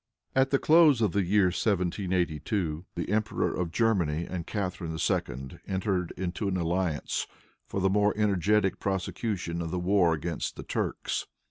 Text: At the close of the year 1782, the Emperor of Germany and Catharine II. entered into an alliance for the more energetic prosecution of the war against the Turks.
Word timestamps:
At 0.35 0.49
the 0.49 0.57
close 0.57 0.99
of 1.01 1.11
the 1.11 1.21
year 1.23 1.49
1782, 1.53 2.85
the 2.95 3.09
Emperor 3.11 3.53
of 3.53 3.71
Germany 3.71 4.25
and 4.27 4.47
Catharine 4.47 4.97
II. 4.97 5.59
entered 5.67 6.11
into 6.17 6.47
an 6.47 6.57
alliance 6.57 7.27
for 7.67 7.79
the 7.79 7.87
more 7.87 8.11
energetic 8.17 8.79
prosecution 8.79 9.61
of 9.61 9.69
the 9.69 9.77
war 9.77 10.15
against 10.15 10.55
the 10.55 10.63
Turks. 10.63 11.27